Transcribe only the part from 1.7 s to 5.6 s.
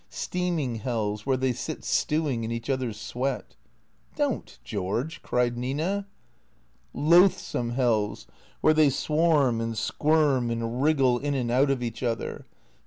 stewing in each other's sweat ""Don't, George!" cried